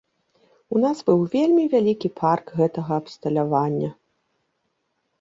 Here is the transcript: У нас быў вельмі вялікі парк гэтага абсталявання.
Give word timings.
У 0.75 0.79
нас 0.85 0.97
быў 1.09 1.19
вельмі 1.35 1.67
вялікі 1.75 2.13
парк 2.23 2.45
гэтага 2.63 2.91
абсталявання. 3.05 3.89